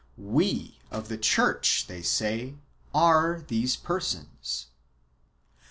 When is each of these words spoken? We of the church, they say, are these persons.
We 0.17 0.79
of 0.89 1.09
the 1.09 1.17
church, 1.19 1.85
they 1.85 2.01
say, 2.01 2.55
are 2.91 3.43
these 3.47 3.75
persons. 3.75 4.65